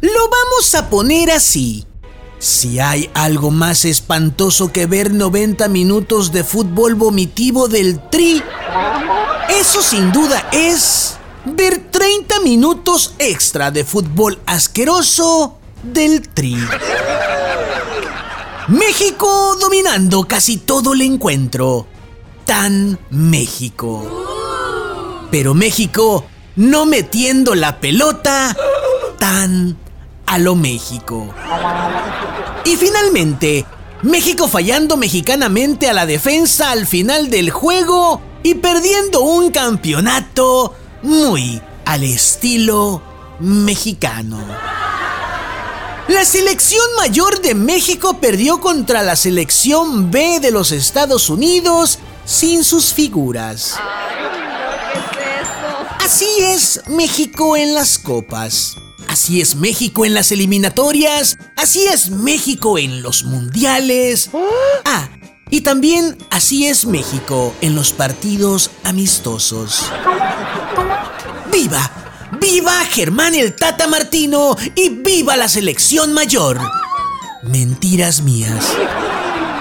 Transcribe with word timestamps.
Lo 0.00 0.28
vamos 0.28 0.74
a 0.76 0.88
poner 0.90 1.30
así. 1.30 1.84
Si 2.38 2.78
hay 2.78 3.10
algo 3.14 3.50
más 3.50 3.84
espantoso 3.84 4.72
que 4.72 4.86
ver 4.86 5.12
90 5.12 5.68
minutos 5.68 6.30
de 6.30 6.44
fútbol 6.44 6.94
vomitivo 6.94 7.66
del 7.66 8.00
Tri, 8.08 8.40
eso 9.48 9.82
sin 9.82 10.12
duda 10.12 10.48
es 10.52 11.16
ver 11.44 11.90
30 11.90 12.40
minutos 12.40 13.14
extra 13.18 13.72
de 13.72 13.84
fútbol 13.84 14.38
asqueroso 14.46 15.58
del 15.82 16.28
Tri. 16.28 16.56
México 18.68 19.56
dominando 19.60 20.28
casi 20.28 20.58
todo 20.58 20.92
el 20.92 21.02
encuentro. 21.02 21.88
Tan 22.44 23.00
México. 23.10 24.26
Pero 25.32 25.54
México 25.54 26.24
no 26.54 26.86
metiendo 26.86 27.56
la 27.56 27.80
pelota 27.80 28.56
tan 29.18 29.76
a 30.28 30.38
lo 30.38 30.54
México. 30.54 31.34
Y 32.64 32.76
finalmente, 32.76 33.64
México 34.02 34.46
fallando 34.46 34.96
mexicanamente 34.96 35.88
a 35.88 35.94
la 35.94 36.04
defensa 36.04 36.70
al 36.70 36.86
final 36.86 37.30
del 37.30 37.50
juego 37.50 38.20
y 38.42 38.54
perdiendo 38.54 39.22
un 39.22 39.50
campeonato 39.50 40.74
muy 41.02 41.60
al 41.86 42.04
estilo 42.04 43.02
mexicano. 43.40 44.38
La 46.08 46.24
selección 46.24 46.84
mayor 46.98 47.40
de 47.40 47.54
México 47.54 48.18
perdió 48.20 48.60
contra 48.60 49.02
la 49.02 49.16
selección 49.16 50.10
B 50.10 50.40
de 50.40 50.50
los 50.50 50.72
Estados 50.72 51.30
Unidos 51.30 51.98
sin 52.26 52.64
sus 52.64 52.92
figuras. 52.92 53.78
Así 56.04 56.28
es 56.38 56.82
México 56.86 57.56
en 57.56 57.74
las 57.74 57.98
copas. 57.98 58.76
Así 59.08 59.40
es 59.40 59.56
México 59.56 60.04
en 60.04 60.14
las 60.14 60.30
eliminatorias. 60.32 61.38
Así 61.56 61.86
es 61.86 62.10
México 62.10 62.78
en 62.78 63.02
los 63.02 63.24
mundiales. 63.24 64.30
Ah, 64.84 65.08
y 65.50 65.62
también 65.62 66.16
así 66.30 66.66
es 66.66 66.84
México 66.84 67.54
en 67.62 67.74
los 67.74 67.92
partidos 67.92 68.70
amistosos. 68.84 69.90
¡Viva! 71.50 71.90
¡Viva 72.38 72.84
Germán 72.84 73.34
el 73.34 73.56
Tata 73.56 73.86
Martino! 73.88 74.56
¡Y 74.74 74.90
viva 74.90 75.36
la 75.36 75.48
selección 75.48 76.12
mayor! 76.12 76.60
Mentiras 77.42 78.20
mías. 78.20 78.66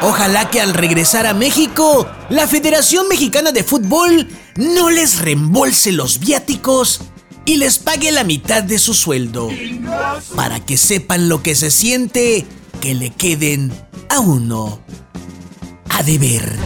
Ojalá 0.01 0.49
que 0.49 0.59
al 0.59 0.73
regresar 0.73 1.25
a 1.25 1.33
México, 1.33 2.05
la 2.29 2.47
Federación 2.47 3.07
Mexicana 3.07 3.53
de 3.53 3.63
Fútbol 3.63 4.27
no 4.57 4.89
les 4.89 5.19
reembolse 5.19 5.93
los 5.93 6.19
viáticos 6.19 7.01
y 7.47 7.55
les 7.55 7.79
pague 7.79 8.11
la 8.11 8.25
mitad 8.25 8.61
de 8.61 8.77
su 8.77 8.93
sueldo, 8.93 9.49
para 10.35 10.59
que 10.59 10.75
sepan 10.75 11.29
lo 11.29 11.41
que 11.41 11.55
se 11.55 11.71
siente 11.71 12.45
que 12.81 12.93
le 12.93 13.09
queden 13.09 13.71
a 14.09 14.19
uno 14.19 14.81
a 15.89 16.03
deber. 16.03 16.57